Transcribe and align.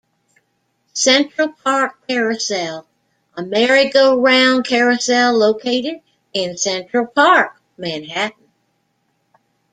Central 0.95 1.49
Park 1.63 2.07
Carousel: 2.07 2.87
A 3.37 3.43
merry-go-round 3.43 4.65
carousel 4.65 5.37
located 5.37 6.01
in 6.33 6.57
Central 6.57 7.05
Park, 7.05 7.61
Manhattan. 7.77 8.47